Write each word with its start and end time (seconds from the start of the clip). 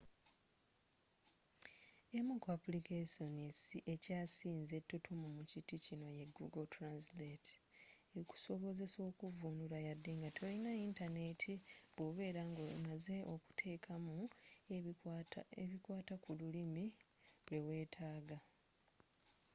emu 2.17 2.33
ku 2.41 2.47
aplikessoni 2.57 3.47
ekyasinze 3.93 4.73
ettutumu 4.79 5.27
mu 5.35 5.43
kiti 5.51 5.75
kino 5.85 6.07
ye 6.17 6.25
google 6.35 6.67
translate 6.75 7.49
ekusobozesa 8.19 8.99
okuvuunula 9.11 9.77
yade 9.87 10.11
nga 10.17 10.29
tolina 10.37 10.71
yintaneti 10.79 11.53
bw'obeera 11.93 12.41
ng'omaze 12.51 13.17
okuteekamu 13.33 14.15
ebikwata 15.63 16.13
kululimi 16.23 16.85
lwe 17.45 17.59
weetaga 17.67 18.37